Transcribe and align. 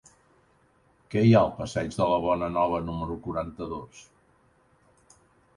Què 1.15 1.21
hi 1.27 1.35
ha 1.35 1.41
al 1.41 1.51
passeig 1.59 1.93
de 1.99 2.07
la 2.13 2.17
Bonanova 2.25 2.79
número 2.89 3.21
quaranta-dos? 3.27 4.03